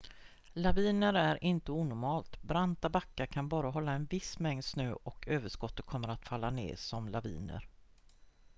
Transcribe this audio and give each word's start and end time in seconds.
laviner 0.53 1.13
är 1.13 1.43
inte 1.43 1.71
onormalt 1.71 2.41
branta 2.41 2.89
backar 2.89 3.25
kan 3.25 3.49
bara 3.49 3.69
hålla 3.69 3.91
en 3.91 4.05
viss 4.05 4.39
mängd 4.39 4.65
snö 4.65 4.93
och 4.93 5.27
överskottet 5.27 5.85
kommer 5.85 6.07
att 6.07 6.25
falla 6.27 6.49
ned 6.49 6.79
som 6.79 7.09
laviner 7.09 7.67